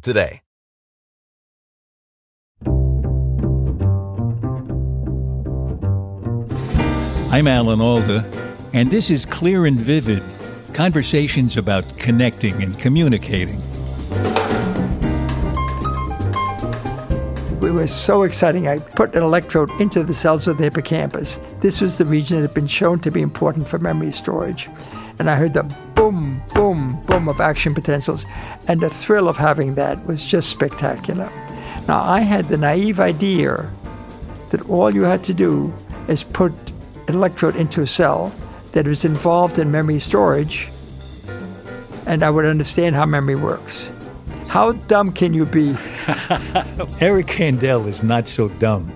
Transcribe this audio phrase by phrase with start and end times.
[0.00, 0.40] today.
[7.30, 8.24] I'm Alan Alda,
[8.72, 10.22] and this is Clear and Vivid
[10.72, 13.60] conversations about connecting and communicating.
[17.60, 18.66] It was so exciting.
[18.66, 21.38] I put an electrode into the cells of the hippocampus.
[21.60, 24.70] This was the region that had been shown to be important for memory storage.
[25.18, 28.24] And I heard the boom, boom, boom of action potentials.
[28.68, 31.30] And the thrill of having that was just spectacular.
[31.88, 33.70] Now, I had the naive idea
[34.50, 35.74] that all you had to do
[36.06, 36.52] is put
[37.08, 38.32] an electrode into a cell
[38.72, 40.70] that was involved in memory storage,
[42.06, 43.90] and I would understand how memory works.
[44.46, 45.70] How dumb can you be?
[47.00, 48.92] Eric Kandel is not so dumb.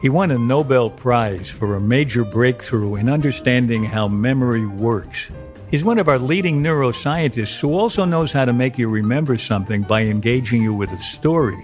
[0.00, 5.30] He won a Nobel Prize for a major breakthrough in understanding how memory works.
[5.70, 9.82] He's one of our leading neuroscientists who also knows how to make you remember something
[9.82, 11.62] by engaging you with a story.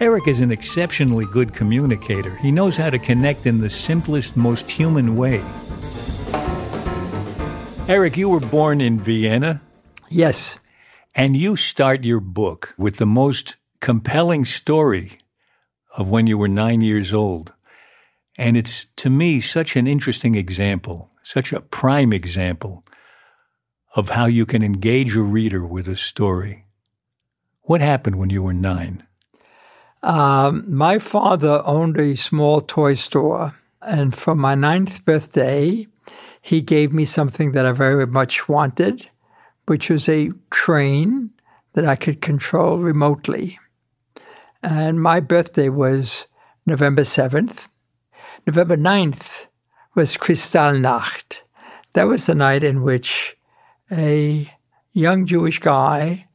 [0.00, 2.36] Eric is an exceptionally good communicator.
[2.36, 5.42] He knows how to connect in the simplest, most human way.
[7.88, 9.62] Eric, you were born in Vienna,
[10.10, 10.56] Yes.
[11.14, 15.18] and you start your book with the most compelling story
[15.96, 17.52] of when you were nine years old.
[18.36, 22.84] And it's, to me, such an interesting example, such a prime example
[23.96, 26.66] of how you can engage a reader with a story.
[27.62, 29.02] What happened when you were nine?
[30.02, 35.86] Um, my father owned a small toy store, and for my ninth birthday,
[36.42, 39.08] he gave me something that I very much wanted,
[39.64, 41.30] which was a train
[41.72, 43.58] that I could control remotely.
[44.62, 46.26] And my birthday was
[46.66, 47.68] November 7th.
[48.46, 49.46] November 9th
[49.94, 51.40] was Kristallnacht.
[51.94, 53.35] That was the night in which
[53.90, 54.50] a
[54.92, 56.26] young Jewish guy,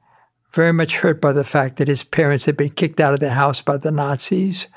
[0.53, 3.31] very much hurt by the fact that his parents had been kicked out of their
[3.31, 4.67] house by the Nazis,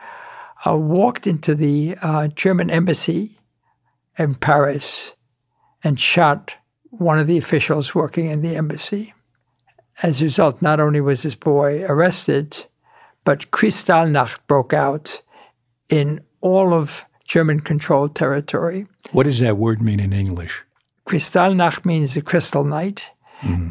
[0.66, 3.38] uh, walked into the uh, German embassy
[4.18, 5.14] in Paris
[5.82, 6.54] and shot
[6.90, 9.12] one of the officials working in the embassy.
[10.02, 12.64] As a result, not only was this boy arrested,
[13.24, 15.20] but Kristallnacht broke out
[15.88, 18.86] in all of German controlled territory.
[19.12, 20.62] What does that word mean in English?
[21.06, 23.10] Kristallnacht means the crystal night.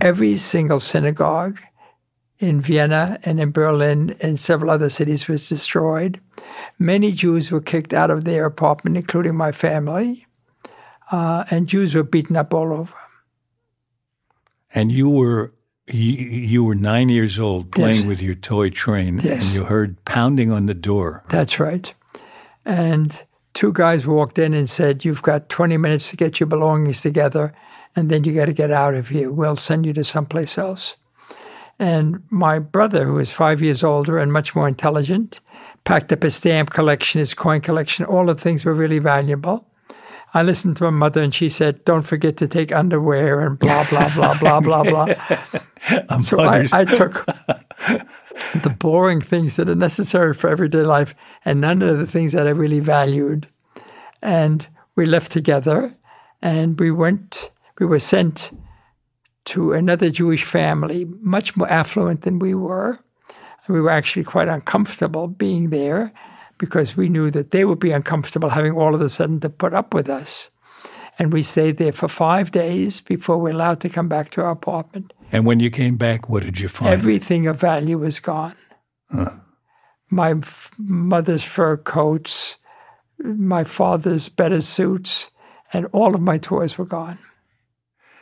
[0.02, 1.60] Every single synagogue
[2.38, 6.20] in Vienna and in Berlin and several other cities was destroyed.
[6.78, 10.28] Many Jews were kicked out of their apartment, including my family,
[11.12, 12.94] uh, and Jews were beaten up all over.
[14.76, 15.54] And you were
[15.88, 18.06] you, you were nine years old playing Yes.
[18.06, 19.44] with your toy train, Yes.
[19.44, 21.24] and you heard pounding on the door.
[21.30, 21.92] That's right.
[22.64, 23.22] And
[23.54, 27.54] two guys walked in and said, You've got 20 minutes to get your belongings together,
[27.96, 29.32] and then you got to get out of here.
[29.32, 30.96] We'll send you to someplace else.
[31.80, 35.40] And my brother, who was five years older and much more intelligent,
[35.84, 39.68] packed up his stamp collection, his coin collection, all the things were really valuable.
[40.36, 43.88] I listened to my mother, and she said, Don't forget to take underwear and blah,
[43.90, 45.16] blah, blah, blah, blah, blah.
[46.24, 47.26] So I, I took
[48.62, 52.48] the boring things that are necessary for everyday life and none of the things that
[52.48, 53.48] I really valued.
[54.22, 55.96] And we left together
[56.42, 57.50] and we went,
[57.80, 58.52] we were sent
[59.46, 63.00] to another Jewish family, much more affluent than we were.
[63.66, 66.14] And we were actually quite uncomfortable being there
[66.58, 69.74] because we knew that they would be uncomfortable having all of a sudden to put
[69.74, 70.50] up with us.
[71.20, 74.42] And we stayed there for five days before we were allowed to come back to
[74.42, 75.14] our apartment.
[75.32, 76.92] And when you came back, what did you find?
[76.92, 78.56] Everything of value was gone.
[80.10, 82.58] My f- mother's fur coats,
[83.20, 85.30] my father's better suits,
[85.72, 87.18] and all of my toys were gone.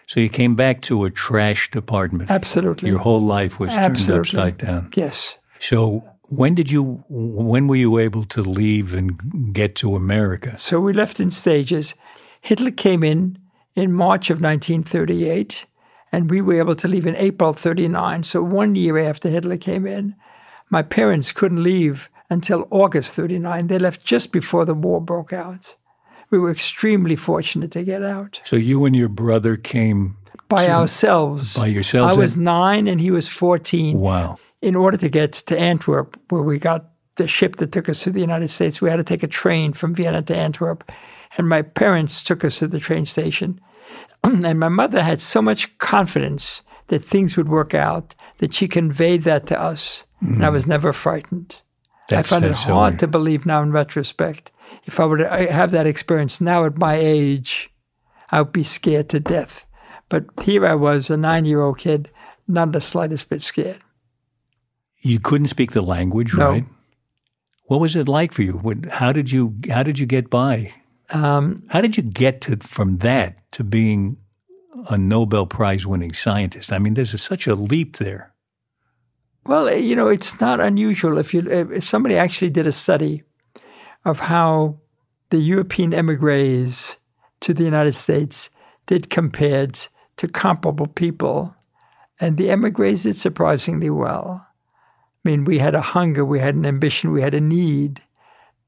[0.08, 2.30] so you came back to a trashed apartment.
[2.30, 2.90] Absolutely.
[2.90, 4.92] Your whole life was turned upside down.
[4.96, 5.38] Yes.
[5.60, 7.04] So when did you?
[7.10, 10.58] When were you able to leave and get to America?
[10.60, 11.94] So we left in stages.
[12.42, 13.38] Hitler came in
[13.76, 15.66] in March of 1938,
[16.12, 18.24] and we were able to leave in April 39.
[18.24, 20.16] So one year after Hitler came in,
[20.70, 23.68] my parents couldn't leave until August 39.
[23.68, 25.76] They left just before the war broke out.
[26.30, 28.42] We were extremely fortunate to get out.
[28.46, 30.18] So you and your brother came
[30.48, 31.56] by to, ourselves.
[31.56, 32.18] By yourselves?
[32.18, 34.00] I was nine and he was 14.
[34.00, 34.38] Wow.
[34.62, 36.91] In order to get to Antwerp, where we got
[37.22, 39.74] the ship that took us to the United States, we had to take a train
[39.74, 40.92] from Vienna to Antwerp.
[41.38, 43.62] And my parents took us to the train station.
[44.24, 49.22] and my mother had so much confidence that things would work out that she conveyed
[49.24, 50.06] that to us.
[50.24, 50.36] Mm.
[50.36, 51.62] And I was never frightened.
[52.10, 54.52] That's, I find it hard to believe now in retrospect.
[54.86, 57.70] If I were to have that experience now at my age,
[58.32, 59.66] I would be scared to death.
[60.10, 62.10] But here I was, a nine year old kid,
[62.48, 63.80] not the slightest bit scared.
[65.02, 66.50] You couldn't speak the language, no.
[66.50, 66.66] right?
[67.72, 68.62] What was it like for you?
[68.92, 70.74] How did you how did you get by?
[71.12, 74.18] Um, how did you get to from that to being
[74.90, 76.74] a Nobel Prize winning scientist?
[76.74, 78.34] I mean, there's a, such a leap there.
[79.46, 83.24] Well, eh, you know, it's not unusual if you if somebody actually did a study
[84.04, 84.78] of how
[85.30, 86.98] the European emigres
[87.40, 88.50] to the United States
[88.86, 89.80] did compared
[90.18, 91.56] to comparable people,
[92.20, 94.46] and the emigres did surprisingly well.
[95.24, 98.02] I mean, we had a hunger, we had an ambition, we had a need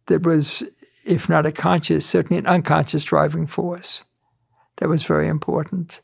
[0.06, 0.64] that was,
[1.06, 4.04] if not a conscious, certainly an unconscious driving force.
[4.78, 6.02] That was very important.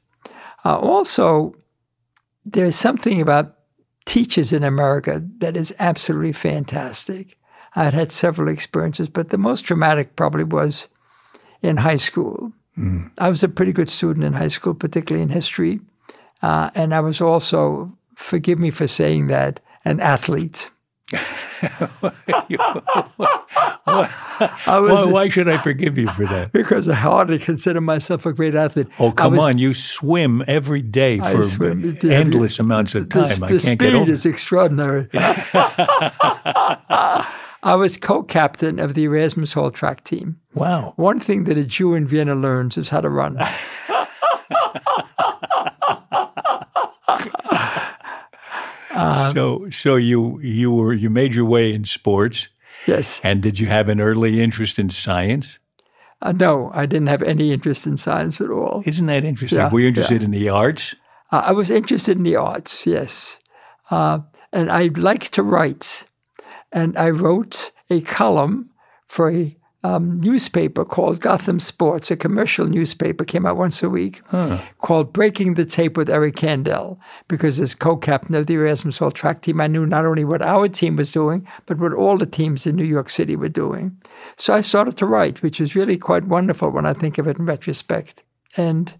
[0.66, 1.54] Uh, also,
[2.46, 3.56] there's something about
[4.06, 7.38] teachers in America that is absolutely fantastic.
[7.76, 10.88] I had had several experiences, but the most dramatic probably was
[11.62, 12.52] in high school.
[12.78, 13.12] Mm.
[13.20, 15.80] I was a pretty good student in high school, particularly in history.
[16.42, 20.70] Uh, and I was also, forgive me for saying that, an athlete.
[21.12, 21.20] was,
[24.68, 26.52] why, why, should I forgive you for that?
[26.52, 28.86] Because I hardly consider myself a great athlete.
[29.00, 29.58] Oh, come was, on.
[29.58, 33.40] You swim every day for swim, endless the, amounts of time.
[33.40, 35.08] The, I can't get over is extraordinary.
[37.62, 40.40] I was co-captain of the Erasmus Hall track team.
[40.54, 40.94] Wow.
[40.98, 43.40] One thing that a Jew in Vienna learns is how to run.
[49.00, 52.50] Um, so, so you you were you made your way in sports.
[52.88, 53.20] Yes.
[53.24, 55.60] And did you have an early interest in science?
[56.22, 58.84] Uh, no, I didn't have any interest in science at all.
[58.86, 59.60] Isn't that interesting?
[59.60, 60.26] Yeah, were you interested yeah.
[60.26, 60.96] in the arts?
[61.32, 62.86] Uh, I was interested in the arts.
[62.86, 63.40] Yes,
[63.90, 64.20] uh,
[64.52, 66.06] and I liked to write,
[66.72, 68.70] and I wrote a column
[69.08, 74.22] for a um, newspaper called Gotham Sports, a commercial newspaper, came out once a week,
[74.28, 74.62] huh.
[74.80, 76.98] called Breaking the Tape with Eric Kandel.
[77.28, 80.68] Because as co-captain of the Erasmus Hall track team, I knew not only what our
[80.68, 83.98] team was doing, but what all the teams in New York City were doing.
[84.38, 87.38] So I started to write, which is really quite wonderful when I think of it
[87.38, 88.24] in retrospect.
[88.58, 88.94] And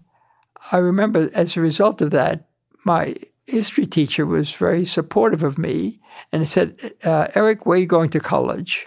[0.72, 2.48] I remember as a result of that,
[2.84, 3.16] my
[3.46, 6.00] history teacher was very supportive of me
[6.32, 8.86] and he said, uh, Eric, where are you going to college?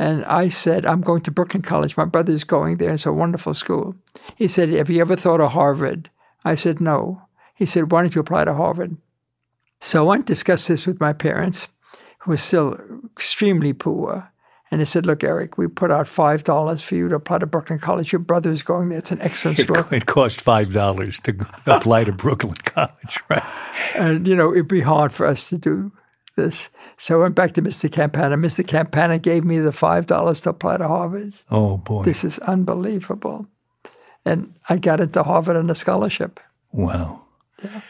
[0.00, 1.94] And I said, I'm going to Brooklyn College.
[1.94, 2.94] My brother's going there.
[2.94, 3.94] It's a wonderful school.
[4.34, 6.08] He said, Have you ever thought of Harvard?
[6.42, 7.20] I said, No.
[7.54, 8.96] He said, Why don't you apply to Harvard?
[9.82, 11.68] So I went to discuss this with my parents,
[12.20, 12.78] who were still
[13.14, 14.32] extremely poor.
[14.70, 17.78] And they said, Look, Eric, we put out $5 for you to apply to Brooklyn
[17.78, 18.10] College.
[18.10, 19.00] Your brother's going there.
[19.00, 19.76] It's an excellent school.
[19.76, 21.46] It, it cost $5 to
[21.76, 23.44] apply to Brooklyn College, right?
[23.94, 25.92] And, you know, it'd be hard for us to do
[26.36, 26.70] this.
[26.96, 27.90] So I went back to Mr.
[27.90, 28.36] Campagna.
[28.36, 28.66] Mr.
[28.66, 31.32] Campagna gave me the $5 to apply to Harvard.
[31.50, 32.04] Oh, boy.
[32.04, 33.46] This is unbelievable.
[34.24, 36.40] And I got into Harvard on a scholarship.
[36.72, 37.22] Wow.
[37.62, 37.80] Yeah.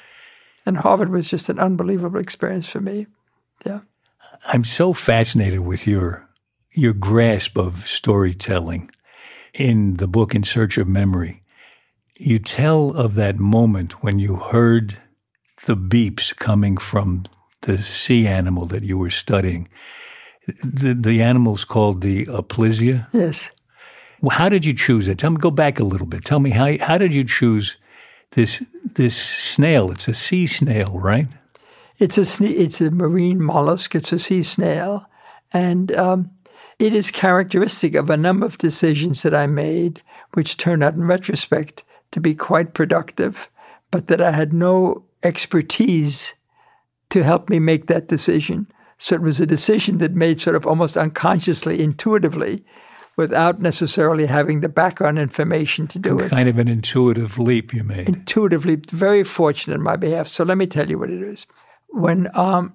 [0.65, 3.07] And Harvard was just an unbelievable experience for me.
[3.67, 3.81] Yeah.
[4.47, 6.31] I'm so fascinated with your
[6.73, 8.91] your grasp of storytelling
[9.53, 11.43] in the book In Search of Memory.
[12.17, 14.99] You tell of that moment when you heard
[15.67, 17.25] the beeps coming from
[17.63, 19.69] the sea animal that you were studying.
[20.63, 23.07] The, the animal's called the aplysia?
[23.13, 23.51] Yes.
[24.31, 25.19] How did you choose it?
[25.19, 26.25] Tell me, go back a little bit.
[26.25, 27.77] Tell me, how, how did you choose
[28.33, 29.91] this, this snail?
[29.91, 31.29] It's a sea snail, right?
[31.99, 33.95] It's a, it's a marine mollusk.
[33.95, 35.07] It's a sea snail.
[35.53, 36.31] And um,
[36.79, 40.03] it is characteristic of a number of decisions that I made,
[40.33, 43.51] which turned out in retrospect to be quite productive,
[43.91, 46.35] but that I had no expertise
[47.11, 48.67] to help me make that decision.
[48.99, 52.65] So it was a decision that made sort of almost unconsciously, intuitively,
[53.17, 56.31] without necessarily having the background information to do it.
[56.31, 58.09] Kind of an intuitive leap you made.
[58.09, 60.29] Intuitively, very fortunate in my behalf.
[60.29, 61.47] So let me tell you what it is.
[61.89, 62.75] When um,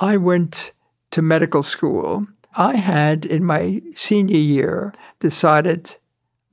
[0.00, 0.72] I went
[1.10, 5.96] to medical school, I had in my senior year decided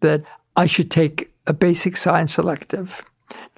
[0.02, 0.24] that
[0.56, 3.06] I should take a basic science elective.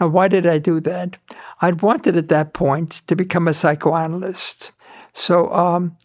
[0.02, 1.18] Now, why did I do that?
[1.62, 4.72] I'd wanted at that point to become a psychoanalyst.
[5.14, 5.96] So, um,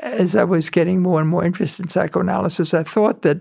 [0.00, 3.40] as I was getting more and more interested in psychoanalysis, I thought that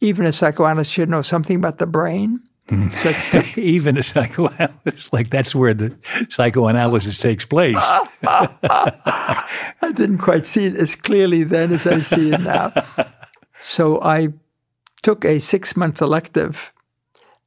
[0.00, 2.38] even a psychoanalyst should know something about the brain.
[2.70, 3.12] So
[3.42, 5.96] to, even a psychoanalyst, like that's where the
[6.30, 7.74] psychoanalysis takes place.
[8.22, 9.44] I
[9.94, 12.72] didn't quite see it as clearly then as I see it now.
[13.60, 14.28] So I
[15.02, 16.72] took a six month elective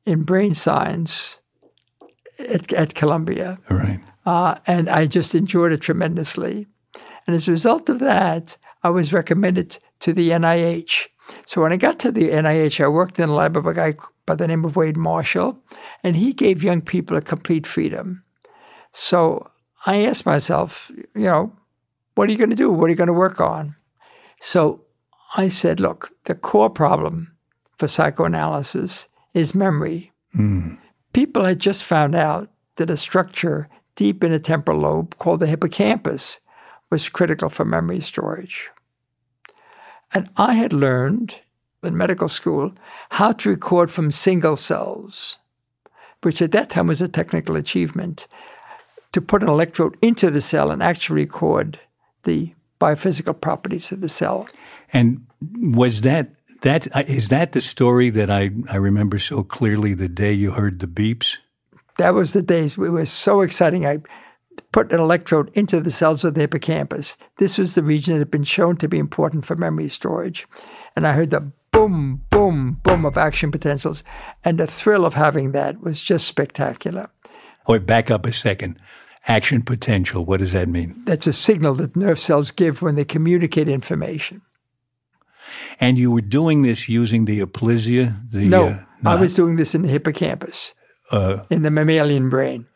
[0.06, 1.40] in brain science
[2.40, 3.60] at, at Columbia.
[3.70, 4.00] Right.
[4.26, 6.68] Uh, and I just enjoyed it tremendously.
[7.26, 11.08] And as a result of that, I was recommended to the NIH.
[11.46, 13.96] So when I got to the NIH, I worked in the lab of a guy
[14.26, 15.58] by the name of Wade Marshall,
[16.04, 18.24] and he gave young people a complete freedom.
[18.94, 19.50] So
[19.86, 21.54] I asked myself, you know,
[22.16, 22.72] what are you going to do?
[22.72, 23.76] What are you going to work on?
[24.42, 24.84] So
[25.36, 27.36] I said, look, the core problem
[27.78, 30.12] for psychoanalysis is memory.
[30.36, 30.78] Mm.
[31.18, 35.48] People had just found out that a structure deep in the temporal lobe called the
[35.48, 36.38] hippocampus
[36.92, 38.70] was critical for memory storage.
[40.14, 41.38] And I had learned
[41.82, 42.72] in medical school
[43.10, 45.40] how to record from single cells,
[46.22, 48.28] which at that time was a technical achievement,
[49.12, 51.80] to put an electrode into the cell and actually record
[52.26, 54.48] the biophysical properties of the cell.
[54.94, 56.30] And was that
[56.62, 60.80] that is that the story that I, I remember so clearly the day you heard
[60.80, 61.38] the beeps?
[61.98, 62.66] That was the day.
[62.66, 63.86] It was so exciting.
[63.86, 64.00] I
[64.72, 67.18] put an electrode into the cells of the hippocampus.
[67.38, 70.48] This was the region that had been shown to be important for memory storage.
[70.96, 74.04] And I heard the boom, boom, boom of action potentials.
[74.44, 77.10] And the thrill of having that was just spectacular.
[77.68, 78.80] Wait, back up a second.
[79.28, 81.02] Action potential, what does that mean?
[81.06, 84.42] That's a signal that nerve cells give when they communicate information.
[85.80, 88.20] And you were doing this using the aplysia?
[88.32, 90.74] The, no, uh, I was doing this in the hippocampus,
[91.12, 92.68] uh, in the mammalian brain.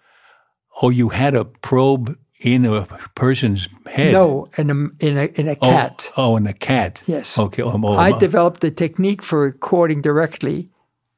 [0.81, 2.85] Oh, you had a probe in a
[3.15, 4.13] person's head?
[4.13, 6.09] No, in a, in a, in a cat.
[6.17, 7.03] Oh, oh in a cat.
[7.05, 7.37] Yes.
[7.37, 7.61] Okay.
[7.63, 10.69] Um, oh, I um, developed a technique for recording directly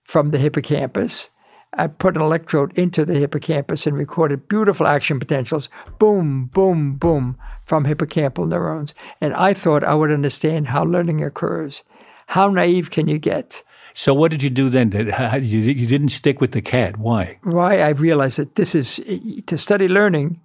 [0.04, 1.30] from the hippocampus.
[1.76, 7.38] I put an electrode into the hippocampus and recorded beautiful action potentials, boom, boom, boom,
[7.66, 8.94] from hippocampal neurons.
[9.20, 11.84] And I thought I would understand how learning occurs.
[12.28, 13.64] How naive can you get?
[13.94, 14.92] So what did you do then?
[15.42, 16.98] You didn't stick with the cat.
[16.98, 17.38] Why?
[17.44, 19.00] Why I realized that this is
[19.46, 20.40] to study learning,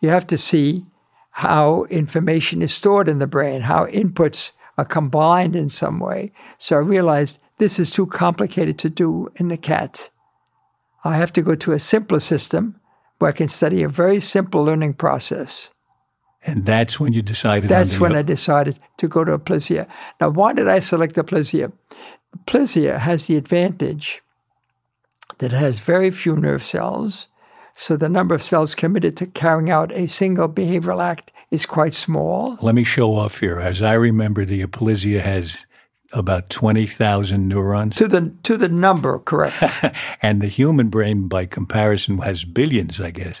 [0.00, 0.86] you have to see
[1.30, 6.32] how information is stored in the brain, how inputs are combined in some way.
[6.58, 10.10] So I realized this is too complicated to do in the cat.
[11.06, 12.80] I have to go to a simpler system
[13.18, 15.70] where I can study a very simple learning process.
[16.44, 17.68] And that's when you decided.
[17.68, 19.88] That's when I decided to go to Aplysia.
[20.20, 21.72] Now, why did I select Aplysia?
[22.38, 24.22] Aplysia has the advantage
[25.38, 27.26] that it has very few nerve cells,
[27.74, 31.94] so the number of cells committed to carrying out a single behavioral act is quite
[31.94, 32.56] small.
[32.62, 33.58] Let me show off here.
[33.58, 35.58] As I remember, the Aplysia has
[36.12, 37.96] about 20,000 neurons.
[37.96, 39.62] To the, to the number, correct.
[40.22, 43.40] and the human brain, by comparison, has billions, I guess.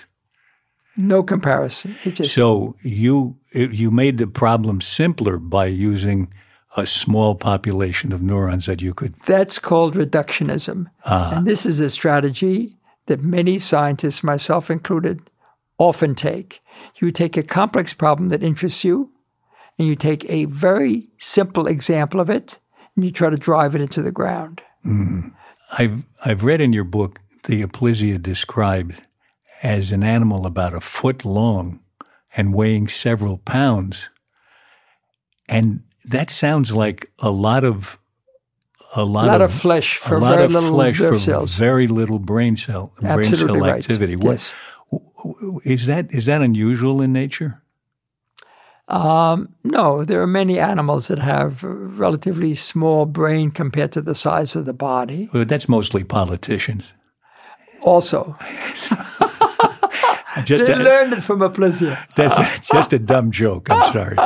[0.96, 1.94] No comparison.
[2.26, 6.32] So you you made the problem simpler by using
[6.76, 9.14] a small population of neurons that you could.
[9.26, 11.36] That's called reductionism, ah.
[11.36, 15.20] and this is a strategy that many scientists, myself included,
[15.78, 16.60] often take.
[16.96, 19.10] You take a complex problem that interests you,
[19.78, 22.58] and you take a very simple example of it,
[22.94, 24.62] and you try to drive it into the ground.
[24.84, 25.34] Mm.
[25.78, 29.02] I've I've read in your book the Aplysia described
[29.62, 31.80] as an animal about a foot long
[32.36, 34.10] and weighing several pounds.
[35.48, 37.98] And that sounds like a lot of
[38.94, 41.18] a lot, a lot of, of, flesh for a lot very of little flesh for
[41.18, 41.54] cells.
[41.54, 43.78] very little brain cell brain Absolutely cell right.
[43.78, 44.16] activity.
[44.20, 44.52] Yes.
[44.88, 47.62] What, is that is that unusual in nature?
[48.88, 54.54] Um, no, there are many animals that have relatively small brain compared to the size
[54.54, 55.28] of the body.
[55.32, 56.84] Well, that's mostly politicians.
[57.82, 58.36] Also,
[60.44, 61.98] just they a, learned it from Aplysia.
[62.14, 63.70] That's just a dumb joke.
[63.70, 64.16] I'm sorry.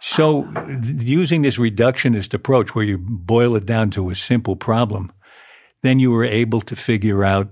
[0.00, 0.46] So,
[0.82, 5.12] using this reductionist approach where you boil it down to a simple problem,
[5.82, 7.48] then you were able to figure out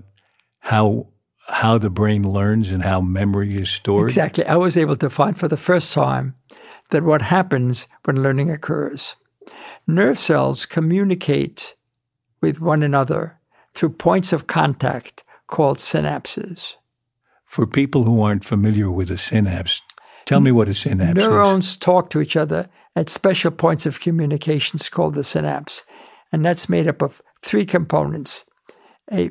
[0.60, 1.08] how
[1.48, 4.10] how the brain learns and how memory is stored.
[4.10, 4.46] Exactly.
[4.46, 6.34] I was able to find for the first time
[6.90, 9.16] that what happens when learning occurs.
[9.86, 11.74] Nerve cells communicate
[12.40, 13.38] with one another
[13.74, 16.76] through points of contact called synapses.
[17.46, 19.82] For people who aren't familiar with a synapse,
[20.24, 21.24] tell me what a synapse is.
[21.24, 21.76] Neurons is.
[21.76, 25.84] talk to each other at special points of communications called the synapse.
[26.32, 28.44] And that's made up of three components
[29.12, 29.30] a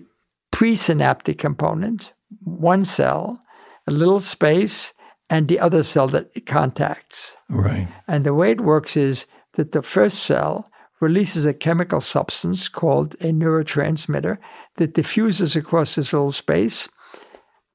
[0.53, 3.41] presynaptic component, one cell,
[3.87, 4.93] a little space,
[5.29, 7.35] and the other cell that it contacts.
[7.49, 7.87] Right.
[8.07, 10.69] And the way it works is that the first cell
[11.01, 14.37] releases a chemical substance called a neurotransmitter
[14.75, 16.87] that diffuses across this little space,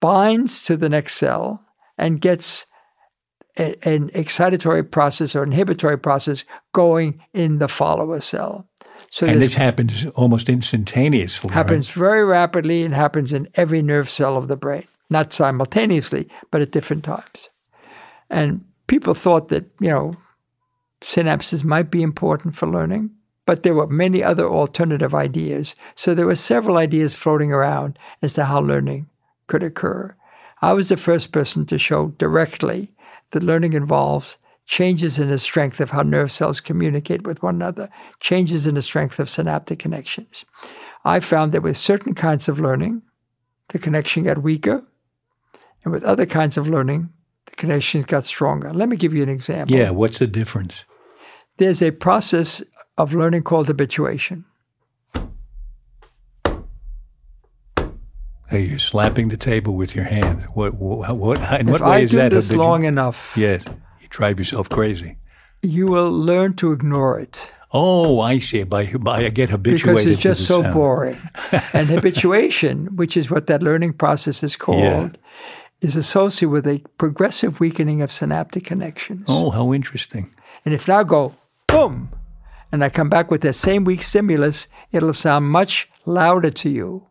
[0.00, 1.60] binds to the next cell,
[1.98, 2.64] and gets
[3.58, 8.67] a, an excitatory process or inhibitory process going in the follower cell.
[9.10, 11.50] So and this happens almost instantaneously.
[11.50, 12.00] Happens right?
[12.00, 16.72] very rapidly and happens in every nerve cell of the brain, not simultaneously, but at
[16.72, 17.48] different times.
[18.28, 20.14] And people thought that, you know,
[21.00, 23.10] synapses might be important for learning,
[23.46, 25.74] but there were many other alternative ideas.
[25.94, 29.08] So there were several ideas floating around as to how learning
[29.46, 30.14] could occur.
[30.60, 32.92] I was the first person to show directly
[33.30, 34.36] that learning involves
[34.68, 37.88] changes in the strength of how nerve cells communicate with one another,
[38.20, 40.44] changes in the strength of synaptic connections.
[41.06, 43.00] I found that with certain kinds of learning,
[43.68, 44.84] the connection got weaker,
[45.82, 47.08] and with other kinds of learning,
[47.46, 48.72] the connections got stronger.
[48.74, 49.74] Let me give you an example.
[49.74, 50.84] Yeah, what's the difference?
[51.56, 52.62] There's a process
[52.98, 54.44] of learning called habituation.
[58.50, 60.44] Hey, you're slapping the table with your hand.
[60.52, 60.74] What?
[60.74, 61.16] What?
[61.16, 62.30] what in if what way I is do that?
[62.30, 63.62] this long enough, yes,
[64.08, 65.16] you drive yourself crazy.
[65.62, 67.52] You will learn to ignore it.
[67.72, 68.64] Oh, I see.
[68.64, 70.74] By, by I get habituated because it's just so sound.
[70.74, 71.20] boring.
[71.74, 75.10] and habituation, which is what that learning process is called, yeah.
[75.86, 79.26] is associated with a progressive weakening of synaptic connections.
[79.28, 80.34] Oh, how interesting!
[80.64, 81.34] And if now go
[81.66, 82.10] boom,
[82.72, 87.06] and I come back with that same weak stimulus, it'll sound much louder to you.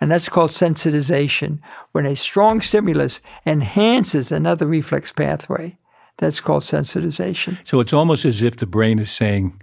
[0.00, 1.60] And that's called sensitization.
[1.92, 5.78] When a strong stimulus enhances another reflex pathway,
[6.18, 7.58] that's called sensitization.
[7.64, 9.60] So it's almost as if the brain is saying,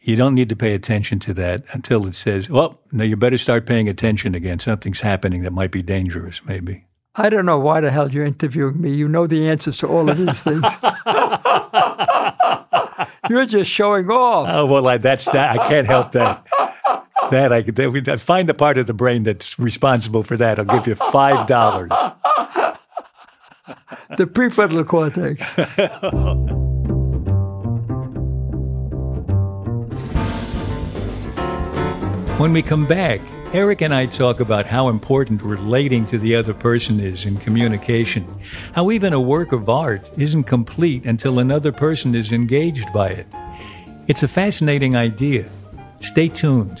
[0.00, 3.38] you don't need to pay attention to that until it says, well, now you better
[3.38, 4.58] start paying attention again.
[4.58, 6.86] Something's happening that might be dangerous, maybe.
[7.16, 8.94] I don't know why the hell you're interviewing me.
[8.94, 10.62] You know the answers to all of these things.
[13.28, 14.48] you're just showing off.
[14.50, 15.58] Oh, well, I, that's that.
[15.58, 16.46] I can't help that
[17.30, 20.58] that I could find the part of the brain that's responsible for that.
[20.58, 21.90] I'll give you five dollars.
[24.16, 25.56] The prefrontal cortex.
[32.38, 33.20] when we come back,
[33.52, 38.24] Eric and I talk about how important relating to the other person is in communication.
[38.74, 43.26] How even a work of art isn't complete until another person is engaged by it.
[44.06, 45.48] It's a fascinating idea.
[45.98, 46.80] Stay tuned.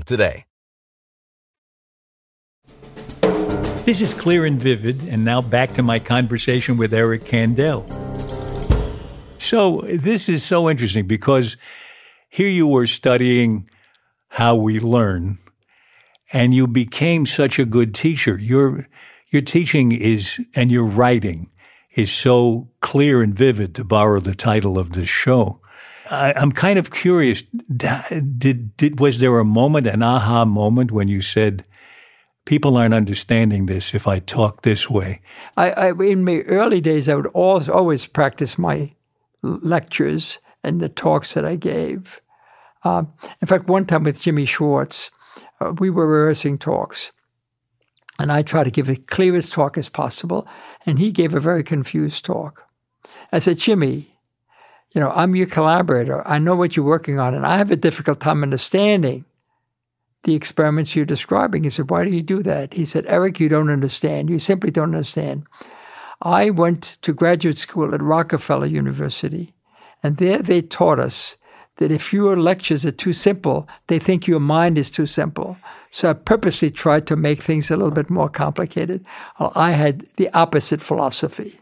[0.05, 0.45] today.
[3.85, 7.89] This is clear and vivid, and now back to my conversation with Eric Kandel.
[9.39, 11.57] So, this is so interesting because
[12.29, 13.69] here you were studying
[14.29, 15.39] how we learn,
[16.31, 18.37] and you became such a good teacher.
[18.37, 18.87] Your,
[19.31, 21.49] your teaching is, and your writing
[21.95, 25.60] is so clear and vivid, to borrow the title of this show.
[26.11, 27.43] I, am kind of curious.
[27.75, 31.65] Did, did was there a moment, an aha moment, when you said,
[32.45, 35.21] "People aren't understanding this if I talk this way"?
[35.55, 38.93] I, I in my early days, I would always always practice my
[39.41, 42.21] lectures and the talks that I gave.
[42.83, 45.11] Um, in fact, one time with Jimmy Schwartz,
[45.59, 47.11] uh, we were rehearsing talks,
[48.19, 50.45] and I tried to give the clearest talk as possible,
[50.85, 52.67] and he gave a very confused talk.
[53.31, 54.10] I said, Jimmy,
[54.93, 56.27] you know, I'm your collaborator.
[56.27, 59.25] I know what you're working on, and I have a difficult time understanding
[60.23, 61.63] the experiments you're describing.
[61.63, 62.73] He said, Why do you do that?
[62.73, 64.29] He said, Eric, you don't understand.
[64.29, 65.45] You simply don't understand.
[66.21, 69.53] I went to graduate school at Rockefeller University,
[70.03, 71.37] and there they taught us
[71.77, 75.57] that if your lectures are too simple, they think your mind is too simple.
[75.89, 79.03] So I purposely tried to make things a little bit more complicated.
[79.39, 81.60] Well, I had the opposite philosophy.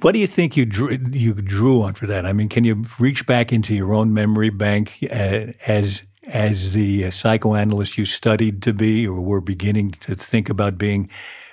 [0.00, 2.26] What do you think you drew, you drew on for that?
[2.26, 7.06] I mean, can you reach back into your own memory bank uh, as as the
[7.06, 11.08] uh, psychoanalyst you studied to be, or were beginning to think about being?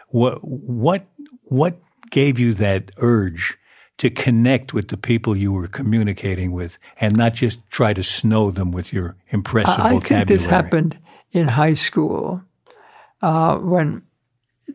[0.09, 1.05] What what
[1.43, 1.79] what
[2.11, 3.57] gave you that urge
[3.97, 8.51] to connect with the people you were communicating with, and not just try to snow
[8.51, 10.25] them with your impressive I, I vocabulary?
[10.25, 10.99] think this happened
[11.31, 12.41] in high school
[13.21, 14.01] uh, when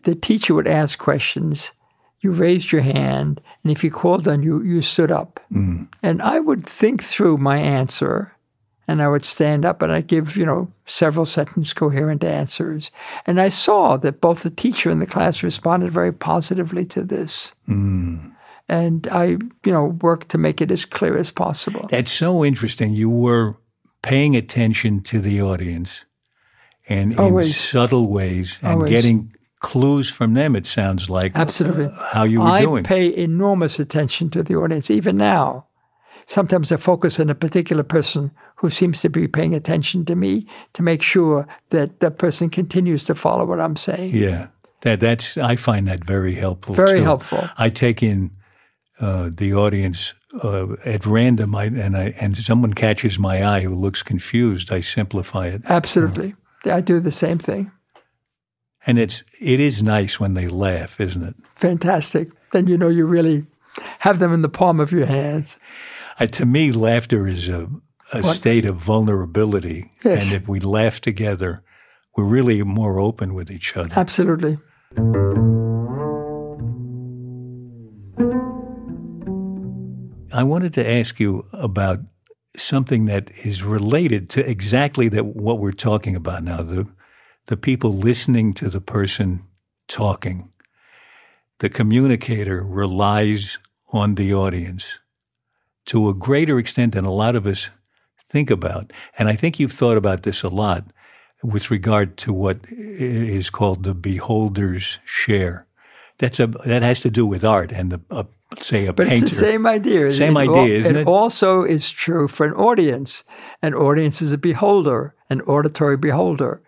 [0.05, 1.73] the teacher would ask questions.
[2.21, 5.41] You raised your hand, and if he called on you, you stood up.
[5.53, 5.89] Mm.
[6.03, 8.37] And I would think through my answer,
[8.91, 12.91] and I would stand up and I'd give, you know, several sentence coherent answers.
[13.25, 17.55] And I saw that both the teacher and the class responded very positively to this.
[17.69, 18.33] Mm.
[18.69, 19.25] And I,
[19.65, 21.87] you know, worked to make it as clear as possible.
[21.89, 22.93] That's so interesting.
[22.93, 23.57] You were
[24.03, 26.05] paying attention to the audience
[26.89, 28.91] and in subtle ways and Always.
[28.91, 31.87] getting clues from them, it sounds like, Absolutely.
[31.87, 32.85] uh, how you were I doing.
[32.85, 35.66] pay enormous attention to the audience, even now.
[36.27, 40.46] Sometimes I focus on a particular person who seems to be paying attention to me
[40.75, 44.14] to make sure that that person continues to follow what I'm saying.
[44.14, 44.49] yeah.
[44.83, 46.75] That, that's, I find that very helpful.
[46.75, 47.05] Very too.
[47.05, 47.46] helpful.
[47.59, 48.31] I take in
[48.99, 53.75] uh, the audience uh, at random, I, and I, and someone catches my eye who
[53.75, 54.73] looks confused.
[54.73, 56.35] I simplify it, Absolutely.
[56.64, 57.73] I do the same thing.
[58.87, 61.37] And it's it is nice when they laugh, isn't it?
[61.57, 62.31] Fantastic.
[62.53, 63.47] Then you know you really
[64.01, 65.57] have them in the palm of your hands.
[66.19, 67.69] Uh, to me, laughter is a,
[68.12, 69.93] a state of vulnerability.
[70.05, 70.25] Yes.
[70.25, 71.62] And if we laugh together,
[72.16, 73.90] we're really more open with each other.
[73.97, 74.59] Absolutely.
[80.33, 82.01] I wanted to ask you about
[82.57, 86.87] something that is related to exactly that what we're talking about now the
[87.51, 89.43] the people listening to the person
[89.89, 90.39] talking
[91.59, 93.59] the communicator relies
[93.93, 94.85] on the audience
[95.85, 97.71] to a greater extent than a lot of us
[98.29, 100.85] think about and i think you've thought about this a lot
[101.43, 105.67] with regard to what is called the beholder's share
[106.19, 108.25] that's a that has to do with art and the, uh,
[108.59, 110.13] say a But painter it's the same idea.
[110.13, 111.07] Same It idea, al- isn't it?
[111.07, 113.25] also is true for an audience.
[113.63, 116.61] An audience is a beholder, an auditory beholder.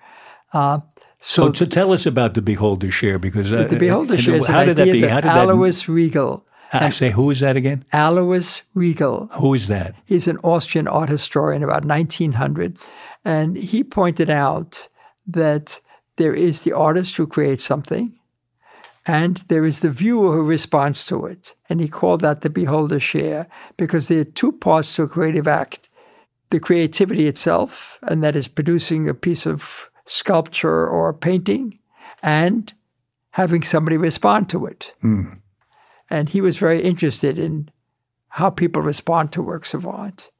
[0.53, 0.81] Uh,
[1.25, 4.47] So, so to tell us about the beholder share, because uh, the beholder share is
[4.49, 5.03] how did that be?
[5.03, 5.49] How did that?
[5.49, 6.43] Alois Riegl.
[6.73, 7.85] I say, who is that again?
[7.93, 9.31] Alois Riegl.
[9.35, 9.95] Who is that?
[10.05, 12.77] He's an Austrian art historian about 1900.
[13.25, 14.88] And he pointed out
[15.27, 15.81] that
[16.17, 18.19] there is the artist who creates something,
[19.07, 21.55] and there is the viewer who responds to it.
[21.69, 25.47] And he called that the beholder share because there are two parts to a creative
[25.47, 25.88] act
[26.51, 31.79] the creativity itself, and that is producing a piece of sculpture or a painting,
[32.22, 32.72] and
[33.31, 34.92] having somebody respond to it.
[35.01, 35.25] Hmm.
[36.11, 37.70] And he was very interested in
[38.29, 40.31] how people respond to works of art.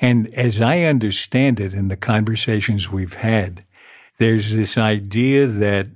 [0.00, 3.64] And as I understand it in the conversations we've had,
[4.18, 5.88] there's this idea that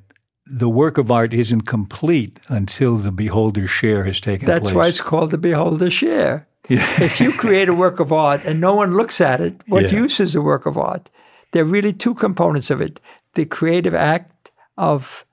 [0.46, 4.74] the work of art isn't complete until the beholder share has taken That's place.
[4.74, 6.46] why it's called the beholder share.
[6.68, 10.00] if you create a work of art and no one looks at it, what Yeah.
[10.02, 11.10] use is a work of art?
[11.52, 13.00] There are really two components of it:
[13.34, 15.24] the creative act of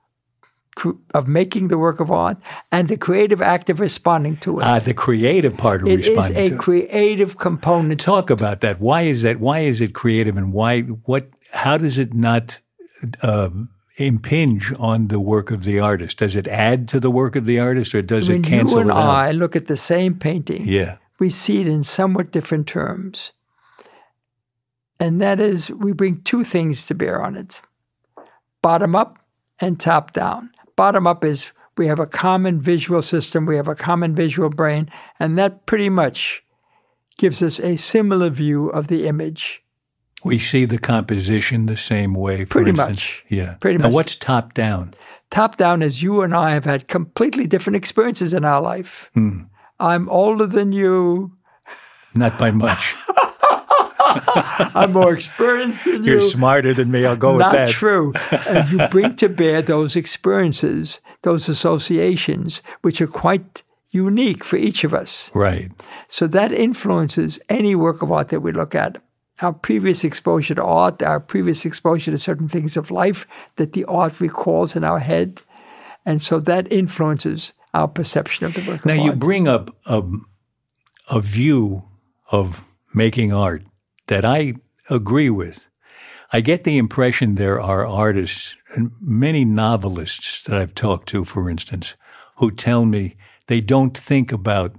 [1.14, 2.36] of making the work of art
[2.70, 4.64] and the creative act of responding to it.
[4.64, 6.58] Ah, the creative part of it is responding a to.
[6.58, 8.00] creative component.
[8.00, 8.78] Talk about that.
[8.78, 9.40] Why is that?
[9.40, 10.82] Why is it creative, and why?
[10.82, 11.28] What?
[11.52, 12.60] How does it not
[13.22, 16.18] um impinge on the work of the artist?
[16.18, 18.80] Does it add to the work of the artist, or does when it cancel you
[18.82, 18.96] and it?
[18.96, 20.98] I look at the same painting, yeah.
[21.18, 23.32] we see it in somewhat different terms.
[24.98, 27.60] And that is, we bring two things to bear on it
[28.62, 29.18] bottom up
[29.60, 30.50] and top down.
[30.74, 34.90] Bottom up is we have a common visual system, we have a common visual brain,
[35.20, 36.42] and that pretty much
[37.16, 39.62] gives us a similar view of the image.
[40.24, 42.44] We see the composition the same way.
[42.44, 42.90] Pretty instance.
[42.90, 43.24] much.
[43.28, 43.54] Yeah.
[43.60, 43.94] Pretty now, much.
[43.94, 44.94] what's top down?
[45.30, 49.10] Top down is you and I have had completely different experiences in our life.
[49.14, 49.42] Hmm.
[49.78, 51.36] I'm older than you.
[52.14, 52.96] Not by much.
[54.74, 56.12] I'm more experienced than you.
[56.12, 57.04] You're smarter than me.
[57.04, 57.66] I'll go with that.
[57.66, 58.12] Not true.
[58.48, 64.84] and you bring to bear those experiences, those associations, which are quite unique for each
[64.84, 65.30] of us.
[65.34, 65.70] Right.
[66.08, 68.98] So that influences any work of art that we look at.
[69.42, 73.84] Our previous exposure to art, our previous exposure to certain things of life that the
[73.84, 75.42] art recalls in our head.
[76.06, 80.02] And so that influences our perception of the work Now you bring up a,
[81.10, 81.84] a view
[82.32, 83.62] of making art
[84.08, 84.54] that I
[84.90, 85.64] agree with.
[86.32, 91.48] I get the impression there are artists and many novelists that I've talked to, for
[91.48, 91.94] instance,
[92.38, 93.16] who tell me
[93.46, 94.74] they don't think about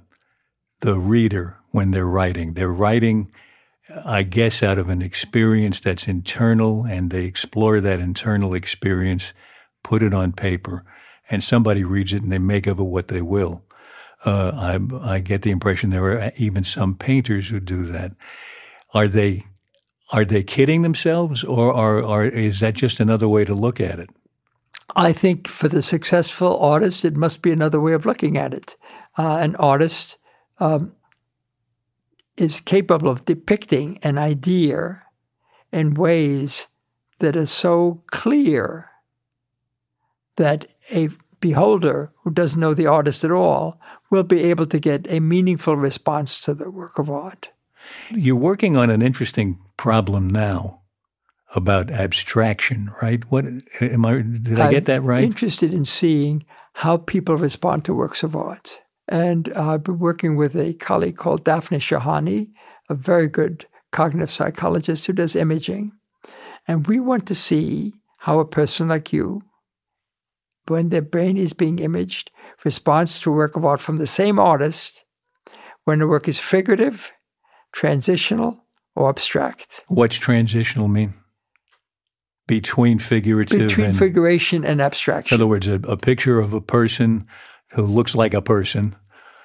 [0.81, 2.53] the reader when they're writing.
[2.53, 3.31] They're writing,
[4.05, 9.33] I guess, out of an experience that's internal, and they explore that internal experience,
[9.83, 10.83] put it on paper,
[11.29, 13.63] and somebody reads it and they make of it what they will.
[14.25, 14.51] Uh,
[15.03, 18.13] I, I get the impression there are even some painters who do that.
[18.93, 19.45] Are they
[20.13, 24.00] are they kidding themselves, or, or, or is that just another way to look at
[24.00, 24.10] it?
[24.95, 28.78] I think for the successful artist, it must be another way of looking at it.
[29.17, 30.17] Uh, an artist
[30.60, 30.93] um,
[32.38, 35.04] is capable of depicting an idea
[35.73, 36.67] in ways
[37.19, 38.89] that are so clear
[40.38, 41.10] that a
[41.41, 45.76] beholder who doesn't know the artist at all will be able to get a meaningful
[45.76, 47.50] response to the work of art.
[48.10, 50.82] You're working on an interesting problem now
[51.56, 53.23] about abstraction, right?
[53.32, 53.45] What
[53.82, 54.21] am I?
[54.21, 55.23] Did I I'm get that right?
[55.23, 60.36] Interested in seeing how people respond to works of art, and uh, I've been working
[60.36, 62.50] with a colleague called Daphna Shohamy,
[62.89, 65.91] a very good cognitive psychologist who does imaging,
[66.67, 69.41] and we want to see how a person like you,
[70.67, 72.32] when their brain is being imaged,
[72.65, 75.06] responds to a work of art from the same artist
[75.86, 77.13] when the work is figurative,
[77.77, 79.83] transitional, or abstract.
[79.87, 81.13] What's transitional mean?
[82.47, 85.35] Between figurative Between and, figuration and abstraction.
[85.35, 87.27] in other words, a, a picture of a person
[87.73, 88.95] who looks like a person.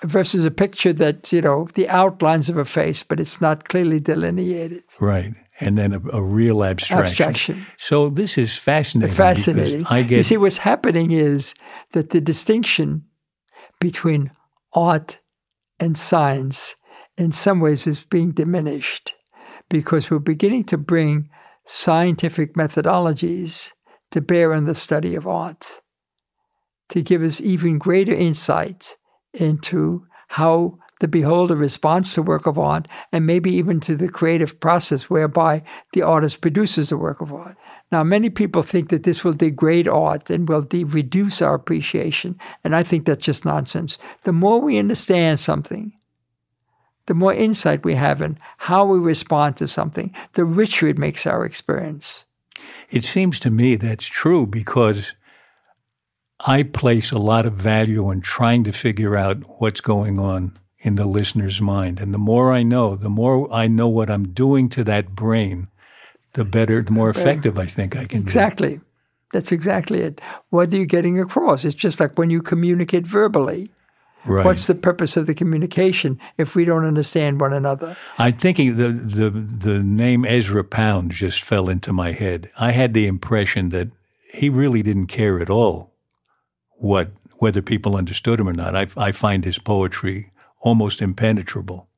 [0.05, 4.01] versus a picture that, you know, the outlines of a face, but it's not clearly
[4.01, 4.83] delineated.
[4.99, 5.35] Right.
[5.61, 7.07] And then a, a real abstraction.
[7.07, 7.66] Abstraction.
[7.77, 9.14] So this is fascinating.
[9.14, 9.87] Fascinating.
[9.90, 10.16] I guess.
[10.16, 11.55] you see, what's happening is
[11.92, 13.05] that the distinction
[13.79, 14.31] between
[14.73, 15.18] art
[15.79, 16.77] and science
[17.23, 19.15] in some ways is being diminished
[19.71, 21.31] because we're beginning to bring
[21.65, 23.71] scientific methodologies
[24.11, 25.81] to bear on the study of art
[26.89, 28.97] to give us even greater insight
[29.33, 34.61] into how the beholder responds to work of art and maybe even to the creative
[34.61, 35.63] process whereby
[35.95, 37.57] the artist produces the work of art.
[37.91, 42.39] Now, many people think that this will degrade art and will de- reduce our appreciation,
[42.63, 43.99] and I think that's just nonsense.
[44.25, 45.93] The more we understand something,
[47.07, 51.27] the more insight we have in how we respond to something, the richer it makes
[51.27, 52.25] our experience.
[52.91, 55.15] It seems to me that's true because
[56.47, 60.97] I place a lot of value in trying to figure out what's going on in
[60.97, 62.01] the listener's mind.
[62.01, 65.69] And the more I know, the more I know what I'm doing to that brain,
[66.33, 68.25] the better, the more effective I think I can be.
[68.25, 68.81] Exactly.
[69.33, 70.21] That's exactly it.
[70.51, 71.65] What are you getting across?
[71.65, 73.71] It's just like when you communicate verbally.
[74.25, 74.45] Right.
[74.45, 77.97] What's the purpose of the communication if we don't understand one another?
[78.19, 82.51] I'm thinking the, the the name Ezra Pound just fell into my head.
[82.59, 83.89] I had the impression that
[84.33, 85.93] he really didn't care at all
[86.71, 88.77] what whether people understood him or not.
[88.77, 90.31] I, I find his poetry
[90.61, 91.89] almost impenetrable.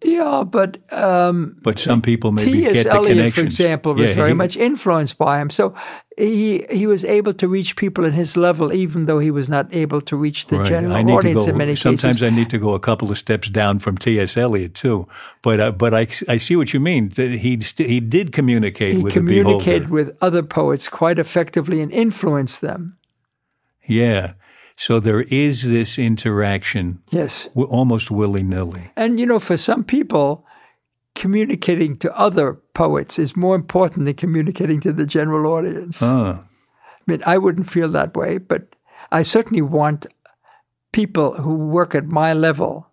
[0.00, 2.72] Yeah, but um, But some people maybe T.S.
[2.72, 3.44] get the Eliot, connection.
[3.44, 5.50] for example, was Yeah, very he- much influenced by him.
[5.50, 5.74] So
[6.16, 9.66] he he was able to reach people in his level, even though he was not
[9.74, 10.68] able to reach the Right.
[10.68, 11.58] general I need audience to in go.
[11.58, 12.22] many sometimes cases.
[12.22, 14.36] I need to go a couple of steps down from T.S.
[14.36, 15.08] Eliot too.
[15.42, 17.10] But uh, but I, I see what you mean.
[17.16, 22.60] He st- he did communicate he with communicated with other poets quite effectively and influenced
[22.60, 22.96] them.
[23.84, 24.34] Yeah.
[24.80, 27.48] So there is this interaction, Yes.
[27.56, 28.92] almost willy nilly.
[28.94, 30.46] And, you know, for some people,
[31.16, 35.98] communicating to other poets is more important than communicating to the general audience.
[36.00, 38.62] Ah, I mean, I wouldn't feel that way, but
[39.10, 40.06] I certainly want
[40.92, 42.86] people who work at my level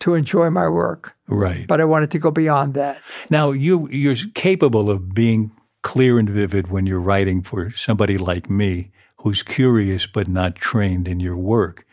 [0.00, 1.14] to enjoy my work.
[1.28, 1.66] right.
[1.66, 3.02] But I wanted to go beyond that.
[3.28, 5.50] Now you you're capable of being
[5.82, 8.90] clear and vivid when you're writing for somebody like me
[9.22, 11.86] who's curious but not trained in your work.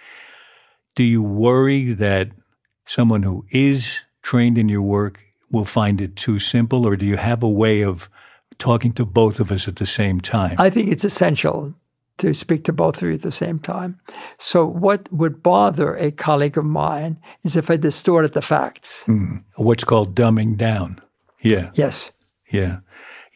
[0.96, 2.30] Do you worry that
[2.86, 7.18] someone who is trained in your work will find it too simple or do you
[7.18, 8.10] have a way of
[8.58, 10.56] talking to both of us at the same time?
[10.58, 11.74] I think it's essential
[12.18, 14.00] to speak to both of you at the same time.
[14.38, 19.04] So, what would bother a colleague of mine is if I distorted the facts.
[19.06, 19.38] Hmm.
[19.56, 21.00] What's called dumbing down.
[21.42, 21.72] Yeah.
[21.76, 22.12] Yes.
[22.52, 22.80] Yeah,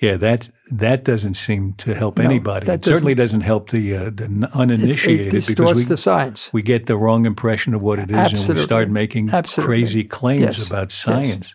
[0.01, 0.17] yeah.
[0.17, 2.65] That that doesn't seem to help No, anybody.
[2.65, 5.97] that It certainly doesn't help the uh, the It, uninitiated it because distorts we the
[5.97, 6.49] science.
[6.53, 9.75] we get the wrong impression of what it is, and we start making Absolutely.
[9.75, 10.67] crazy claims Yes.
[10.67, 10.93] about Yes.
[10.95, 11.53] science.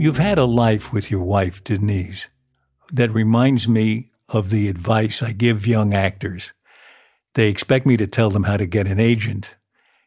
[0.00, 2.28] You've had a life with your wife, Denise,
[2.92, 6.52] that reminds me of the advice I give young actors.
[7.34, 9.56] They expect me to tell them how to get an agent.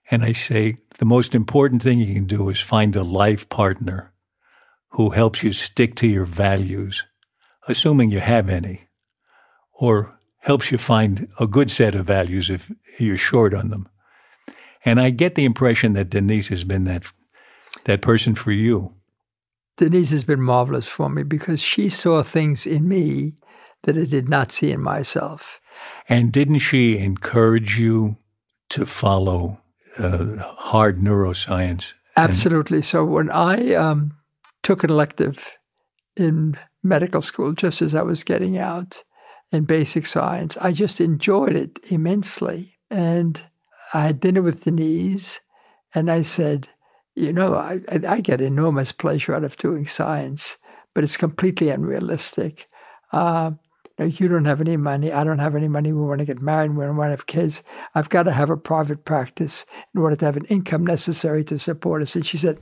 [0.09, 4.13] And I say, the most important thing you can do is find a life partner
[4.89, 7.03] who helps you stick to your values,
[7.67, 8.87] assuming you have any,
[9.73, 13.89] or helps you find a good set of values if you're short on them.
[14.85, 17.11] And I get the impression that Denise has been that
[17.85, 18.93] that person for you.
[19.77, 23.39] Denise has been marvelous for me because she saw things in me
[23.85, 25.59] that I did not see in myself.
[26.07, 28.17] And didn't she encourage you
[28.69, 29.60] to follow
[29.97, 31.93] uh, hard neuroscience?
[32.17, 32.81] Absolutely.
[32.81, 34.13] so when I um,
[34.63, 35.57] took an elective
[36.17, 39.03] in medical school, just as I was getting out
[39.51, 42.77] in basic science, I just enjoyed it immensely.
[42.89, 43.39] And
[43.93, 45.39] I had dinner with Denise,
[45.93, 46.69] and I said,
[47.15, 50.57] you know, I, I get enormous pleasure out of doing science,
[50.93, 52.69] but it's completely unrealistic.
[53.11, 53.51] Uh,
[54.05, 55.11] you don't have any money.
[55.11, 55.91] I don't have any money.
[55.91, 56.71] We want to get married.
[56.71, 57.63] We want to have kids.
[57.95, 61.59] I've got to have a private practice in order to have an income necessary to
[61.59, 62.15] support us.
[62.15, 62.57] And she said,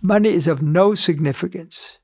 [0.00, 1.98] Money is of no significance.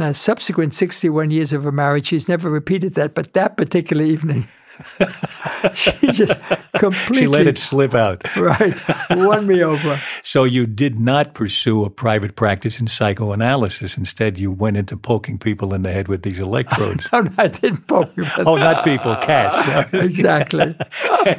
[0.00, 4.48] Now, subsequent 61 years of her marriage, she's never repeated that, but that particular evening,
[5.74, 6.40] she just
[6.78, 7.18] completely.
[7.18, 8.34] She let it slip out.
[8.34, 8.74] Right.
[9.10, 10.00] Won me over.
[10.22, 13.96] So you did not pursue a private practice in psychoanalysis.
[13.96, 17.04] Instead, you went into poking people in the head with these electrodes.
[17.12, 18.48] no, oh, no, I didn't poke people.
[18.48, 19.92] oh, not people, cats.
[19.92, 20.76] exactly.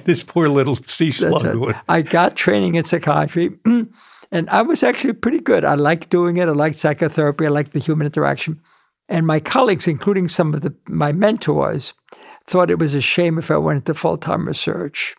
[0.04, 1.76] this poor little sea slug.
[1.90, 3.58] I got training in psychiatry.
[4.32, 5.66] And I was actually pretty good.
[5.66, 6.48] I liked doing it.
[6.48, 7.46] I liked psychotherapy.
[7.46, 8.62] I liked the human interaction.
[9.10, 11.94] And my colleagues, including some of the, my mentors,
[12.46, 15.16] thought it was a shame if I went into full time research.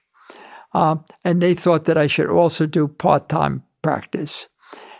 [0.72, 4.48] Uh, and they thought that I should also do part time practice.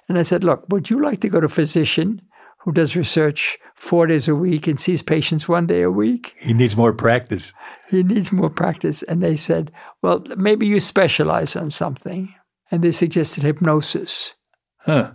[0.09, 2.20] And I said, Look, would you like to go to a physician
[2.59, 6.35] who does research four days a week and sees patients one day a week?
[6.38, 7.53] He needs more practice.
[7.88, 9.03] He needs more practice.
[9.05, 9.72] And they said,
[10.03, 12.35] Well, maybe you specialize on something
[12.72, 14.35] and they suggested hypnosis.
[14.78, 15.12] Huh.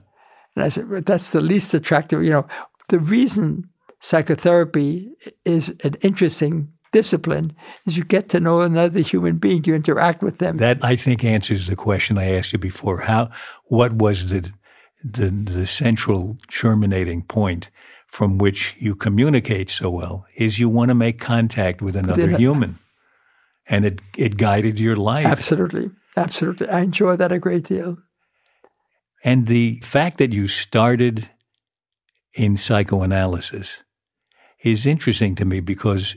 [0.56, 2.24] And I said, well, that's the least attractive.
[2.24, 2.48] You know,
[2.88, 5.12] the reason psychotherapy
[5.43, 7.54] is an interesting discipline
[7.86, 10.58] is you get to know another human being, you interact with them.
[10.58, 13.02] That I think answers the question I asked you before.
[13.02, 13.30] How,
[13.65, 14.52] what was the,
[15.04, 17.70] the, the central germinating point
[18.08, 22.80] from which you communicate so well is you want to make contact with another human.
[23.67, 25.26] And it, it guided your life.
[25.26, 25.91] Absolutely.
[26.18, 26.68] Absolutely.
[26.68, 27.98] I enjoy that a great deal.
[29.24, 31.30] And the fact that you started
[32.34, 33.84] in psychoanalysis
[34.64, 36.16] is interesting to me because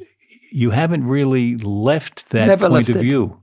[0.51, 3.01] you haven't really left that Never point of it.
[3.01, 3.43] view.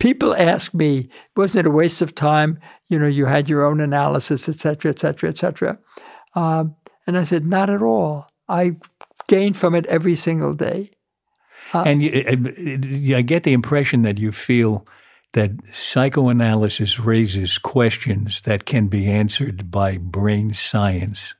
[0.00, 2.58] People ask me, wasn't it a waste of time?
[2.88, 5.78] You know, you had your own analysis, et cetera, et cetera, et cetera.
[6.34, 6.74] Um,
[7.06, 8.26] and I said, not at all.
[8.48, 8.76] I
[9.28, 10.90] gain from it every single day.
[11.72, 14.84] Uh, and you, I get the impression that you feel–
[15.32, 21.34] that psychoanalysis raises questions that can be answered by brain science.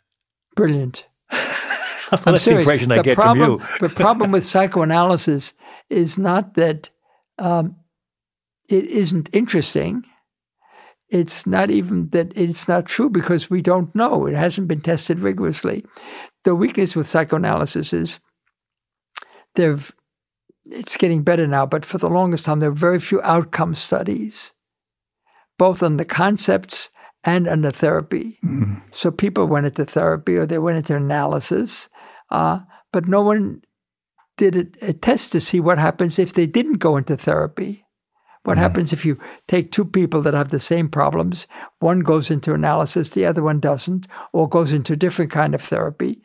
[0.56, 1.04] Brilliant.
[1.30, 3.88] that's the impression I the get problem, from you.
[3.88, 5.54] the problem with psychoanalysis
[5.90, 6.88] is not that
[7.38, 7.76] um,
[8.68, 10.04] it isn't interesting.
[11.08, 14.26] It's not even that it's not true because we don't know.
[14.26, 15.84] It hasn't been tested rigorously.
[16.44, 18.18] The weakness with psychoanalysis is
[19.54, 19.94] they've
[20.66, 24.52] it's getting better now, but for the longest time, there were very few outcome studies,
[25.58, 26.90] both on the concepts
[27.24, 28.38] and on the therapy.
[28.44, 28.74] Mm-hmm.
[28.90, 31.88] So people went into therapy or they went into analysis,
[32.30, 32.60] uh,
[32.92, 33.62] but no one
[34.36, 37.84] did a, a, test to see what happens if they didn't go into therapy.
[38.44, 38.62] What mm-hmm.
[38.62, 41.46] happens if you take two people that have the same problems,
[41.78, 45.60] one goes into analysis, the other one doesn't, or goes into a different kind of
[45.60, 46.22] therapy?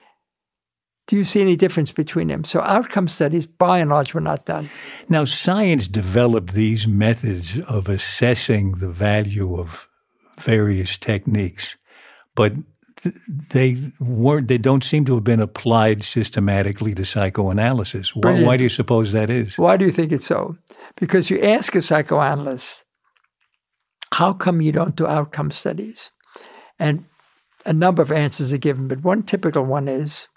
[1.07, 2.43] Do you see any difference between them?
[2.43, 4.69] So outcome studies, by and large, were not done.
[5.07, 9.87] Now, science developed these methods of assessing the value of
[10.37, 11.77] various techniques,
[12.35, 12.53] but
[13.51, 14.49] they weren't.
[14.49, 18.13] They don't seem to have been applied systematically to psychoanalysis.
[18.15, 19.57] Why, why do you suppose that is?
[19.57, 20.57] Why do you think it's so?
[20.97, 22.83] Because you ask a psychoanalyst,
[24.13, 26.11] "How come you don't do outcome studies?"
[26.79, 27.05] And
[27.65, 30.27] a number of answers are given, but one typical one is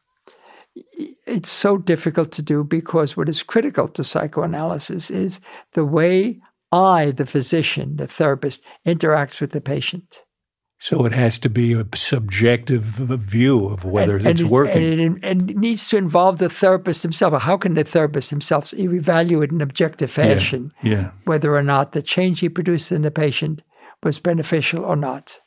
[1.26, 5.40] it's so difficult to do because what is critical to psychoanalysis is
[5.72, 6.40] the way
[6.72, 10.20] I, the physician, the therapist, interacts with the patient.
[10.82, 14.92] So it has to be a subjective view of whether and, it's and working.
[14.92, 17.42] And it, and it, needs to involve the therapist himself.
[17.42, 21.10] How can the therapist himself evaluate in an objective fashion yeah, yeah.
[21.24, 23.60] whether or not the change he produced in the patient
[24.02, 25.38] was beneficial or not?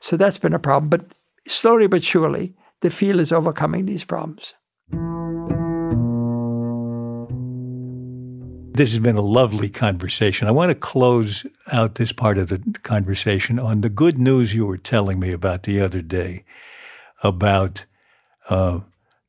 [0.00, 0.88] So that's been a problem.
[0.88, 1.06] But
[1.46, 4.52] slowly but surely, the field is overcoming these problems.
[8.76, 10.46] This has been a lovely conversation.
[10.46, 14.66] I want to close out this part of the conversation on the good news you
[14.66, 16.44] were telling me about the other day
[17.22, 17.86] about
[18.50, 18.80] uh,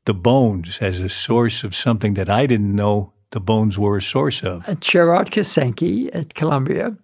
[0.04, 4.02] the bones as a source of something that I didn't know the bones were a
[4.02, 4.68] source of.
[4.68, 6.98] Uh, Gerard Karsenty at Columbia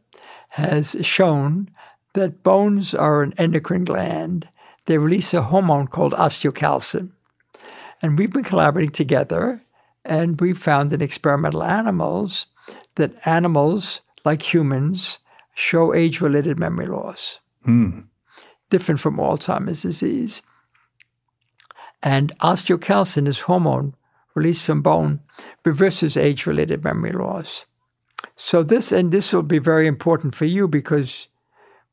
[0.50, 1.70] has shown
[2.14, 4.50] that bones are an endocrine gland.
[4.86, 7.12] They release a hormone called osteocalcin.
[8.02, 9.62] And we've been collaborating together,
[10.04, 12.48] and we've found in experimental animals
[12.96, 15.20] that animals, like humans,
[15.54, 18.02] show age related memory loss, Hmm.
[18.70, 20.42] different from Alzheimer's disease.
[22.02, 23.94] And osteocalcin is hormone
[24.34, 25.20] released from bone,
[25.66, 27.66] reverses age related memory loss.
[28.36, 31.28] So, this and this will be very important for you because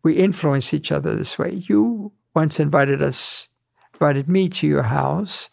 [0.02, 1.64] we influence each other this way.
[1.68, 3.48] You once invited us,
[3.94, 5.50] invited me to your house,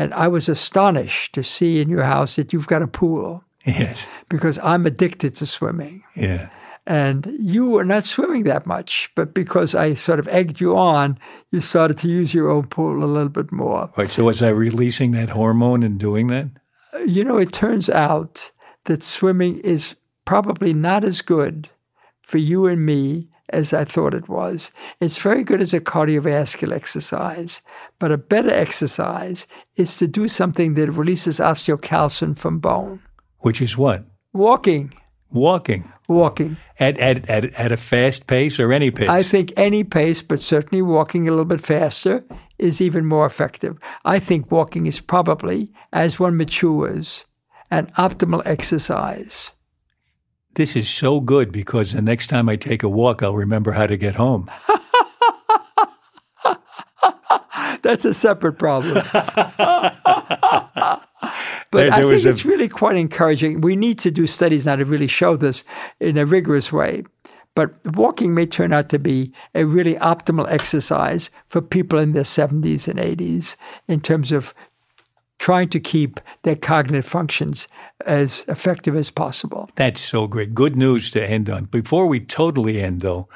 [0.00, 4.06] and I was astonished to see in your house that you've got a pool Yes.
[4.28, 6.04] because I'm addicted to swimming.
[6.14, 6.48] Yeah.
[6.86, 11.18] And you were not swimming that much, but because I sort of egged you on,
[11.50, 13.90] you started to use your own pool a little bit more.
[13.98, 14.10] Right.
[14.10, 16.46] So was I releasing that hormone and doing that?
[16.94, 18.52] Uh, you know, it turns out
[18.84, 21.68] that swimming is probably not as good
[22.22, 24.70] for you and me as I thought it was.
[25.00, 27.62] It's very good as a cardiovascular exercise,
[27.98, 29.46] but a better exercise
[29.76, 33.00] is to do something that releases osteocalcin from bone.
[33.38, 34.04] Which is what?
[34.32, 34.92] Walking,
[35.30, 35.92] Walking.
[36.08, 36.56] walking.
[36.80, 39.08] At, at, at, at a fast pace or any pace?
[39.08, 42.24] I think any pace, but certainly walking a little bit faster,
[42.58, 43.78] is even more effective.
[44.04, 47.26] I think walking is probably, as one matures,
[47.70, 49.52] an optimal exercise.
[50.58, 53.86] This is so good because the next time I take a walk, I'll remember how
[53.86, 54.50] to get home.
[57.82, 58.94] That's a separate problem.
[59.14, 59.94] but
[61.70, 63.60] There- I there was think a- it's really quite encouraging.
[63.60, 65.62] We need to do studies now to really show this
[66.00, 67.04] in a rigorous way.
[67.54, 72.24] But walking may turn out to be a really optimal exercise for people in their
[72.24, 73.54] 70s and 80s
[73.86, 74.54] in terms of
[75.38, 77.68] trying to keep their cognitive functions
[78.06, 79.70] as effective as possible.
[79.76, 80.54] That's so great.
[80.54, 81.66] Good news to end on.
[81.66, 83.28] Before we totally end, though,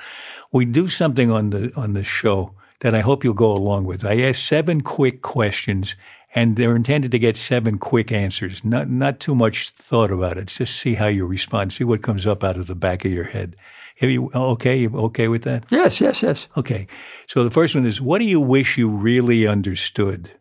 [0.51, 4.05] we do something on the on the show that I hope you'll go along with.
[4.05, 5.95] I ask seven quick questions,
[6.35, 8.65] and they're intended to get seven quick answers.
[8.65, 10.49] Not not too much thought about it.
[10.49, 11.73] Just see how you respond.
[11.73, 13.57] See what comes up out of the back of your head.
[14.01, 14.77] Are you okay?
[14.77, 15.65] You okay with that?
[15.71, 16.49] Yes, yes, yes.
[16.57, 16.89] Okay.
[17.29, 20.33] So the first one is, what do you wish you really understood?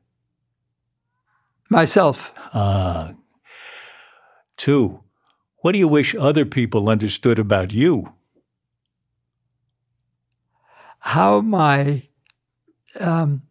[1.72, 3.14] Myself, Ah.
[4.58, 5.04] Two,
[5.60, 8.14] what do you wish other people understood about you?
[11.04, 12.04] how my
[13.00, 13.42] um,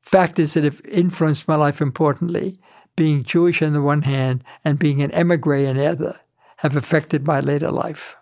[0.00, 2.56] factors that have influenced my life importantly,
[2.94, 6.20] being Jewish on the one hand and being an emigre on the other,
[6.58, 8.16] have affected my later life.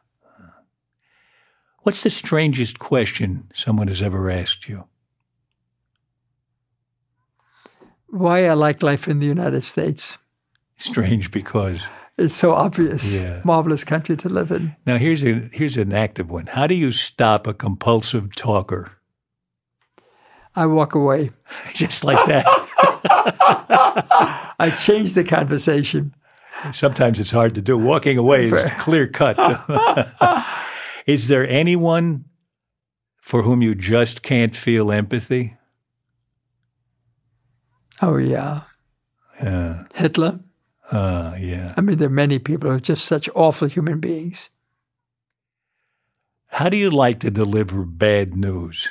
[1.81, 4.88] What's the strangest question someone has ever asked you?
[8.11, 10.19] Why I like life in the United States.
[10.77, 11.81] Strange because.
[12.17, 13.21] It's so obvious.
[13.21, 13.43] Yeah.
[13.45, 14.75] Marvelous country to live in.
[14.87, 16.47] Now here's a here's an active one.
[16.47, 18.93] How do you stop a compulsive talker?
[20.57, 21.31] I walk away.
[21.75, 22.45] Just like that.
[24.59, 26.15] I change the conversation.
[26.73, 27.79] Sometimes it's hard to do.
[27.79, 29.39] Walking away is clear cut.
[31.07, 32.25] is there anyone
[33.21, 35.58] for whom you just can't feel empathy?
[38.03, 38.63] Oh, yeah.
[39.41, 40.41] Uh, Hitler.
[40.91, 41.75] uh, yeah.
[41.77, 44.51] I mean, there are many people who are just such awful human beings.
[46.49, 48.89] How do you like to deliver bad news?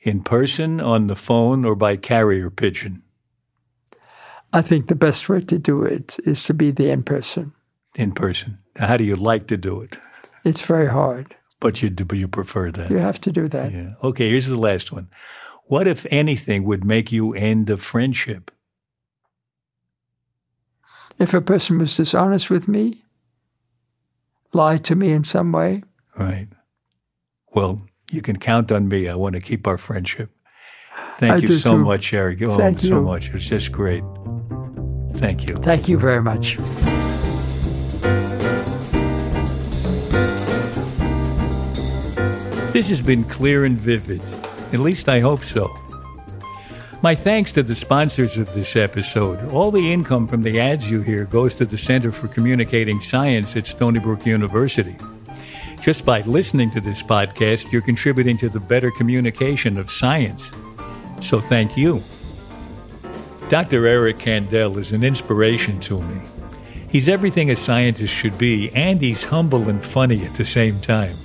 [0.00, 3.02] In person, on the phone, or by carrier pigeon?
[4.52, 7.52] I think the best way to do it is to be the in person.
[7.94, 8.58] In person.
[8.76, 9.98] How do you like to do it?
[10.44, 11.36] It's very hard.
[11.60, 12.90] But you do, but you prefer that.
[12.90, 13.72] You have to do that.
[13.72, 13.94] Yeah.
[14.02, 15.08] Okay, here's the last one.
[15.64, 18.50] What, if anything, would make you end a friendship?
[21.18, 23.04] If a person was dishonest with me,
[24.52, 25.82] lied to me in some way,
[26.18, 26.48] Right.
[27.54, 29.08] Well, you can count on me.
[29.08, 30.30] I want to keep our friendship.
[31.16, 31.84] Thank I you so too.
[31.84, 32.42] much, Eric.
[32.42, 33.00] Oh, Thank so you.
[33.02, 33.30] much.
[33.30, 34.04] It's just great.
[35.14, 35.56] Thank you.
[35.56, 36.58] thank you very much.
[42.72, 44.22] This has been clear and vivid.
[44.72, 45.78] At least I hope so.
[47.02, 49.52] My thanks to the sponsors of this episode.
[49.52, 53.56] All the income from the ads you hear goes to the Center for Communicating Science
[53.56, 54.96] at Stony Brook University.
[55.80, 60.52] Just by listening to this podcast, you're contributing to the better communication of science.
[61.20, 62.04] So thank you.
[63.48, 63.86] Dr.
[63.86, 66.22] Eric Kandel is an inspiration to me.
[66.88, 71.16] He's everything a scientist should be, and he's humble and funny at the same time.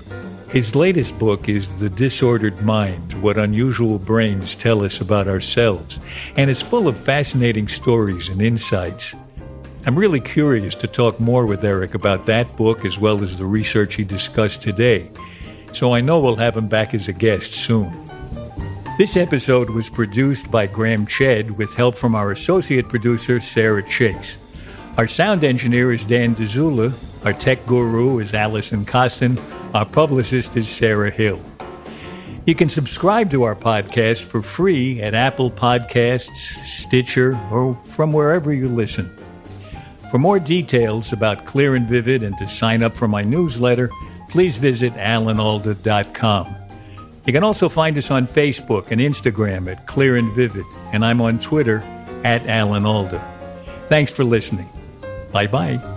[0.49, 5.99] His latest book is The Disordered Mind What Unusual Brains Tell Us About Ourselves,
[6.37, 9.13] and it's full of fascinating stories and insights.
[9.85, 13.45] I'm really curious to talk more with Eric about that book as well as the
[13.45, 15.11] research he discussed today,
[15.73, 17.91] so I know we'll have him back as a guest soon.
[18.97, 24.37] This episode was produced by Graham Chedd with help from our associate producer, Sarah Chase.
[24.97, 26.93] Our sound engineer is Dan Dzula.
[27.25, 29.37] Our tech guru is Allison Costin.
[29.77, 31.39] Our publicist is Sarah Hill.
[32.47, 38.51] You can subscribe to our podcast for free at Apple Podcasts, Stitcher, or from wherever
[38.51, 39.15] you listen.
[40.09, 43.91] For more details about Clear and Vivid and to sign up for my newsletter,
[44.29, 46.55] please visit alanalda.com.
[47.27, 51.21] You can also find us on Facebook and Instagram at Clear and Vivid, and I'm
[51.21, 51.81] on Twitter
[52.23, 53.23] at Alan Alda.
[53.89, 54.69] Thanks for listening.
[55.31, 55.96] Bye bye.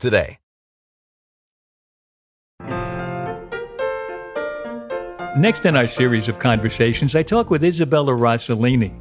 [0.00, 0.38] today.
[5.36, 8.98] Next in our series of conversations, I talk with Isabella Rossellini.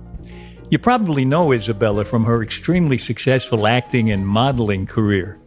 [0.70, 5.39] You probably know Isabella from her extremely successful acting and modeling career.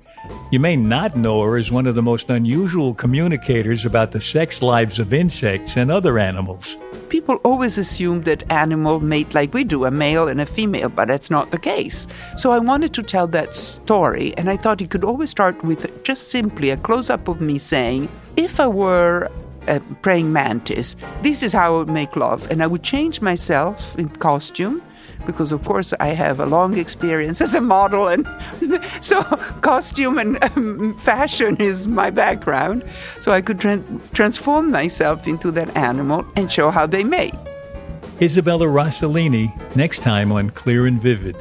[0.50, 4.62] You may not know her as one of the most unusual communicators about the sex
[4.62, 6.76] lives of insects and other animals
[7.12, 11.08] people always assume that animal mate like we do, a male and a female, but
[11.08, 12.06] that's not the case.
[12.38, 16.02] So I wanted to tell that story, and I thought it could always start with
[16.04, 18.08] just simply a close up of me saying,
[18.38, 19.30] if I were
[19.68, 23.94] a praying mantis, this is how I would make love, and I would change myself
[23.98, 24.80] in costume
[25.26, 28.26] because of course I have a long experience as a model and
[29.00, 29.22] so
[29.60, 32.84] costume and um, fashion is my background
[33.20, 37.34] so I could tra- transform myself into that animal and show how they mate.
[38.20, 41.36] Isabella Rossellini next time on Clear and Vivid.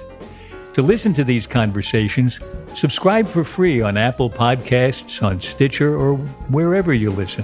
[0.73, 2.39] To listen to these conversations,
[2.73, 7.43] subscribe for free on Apple Podcasts, on Stitcher, or wherever you listen.